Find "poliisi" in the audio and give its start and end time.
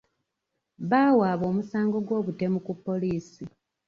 2.85-3.43